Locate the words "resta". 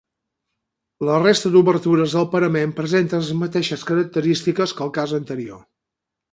1.23-1.51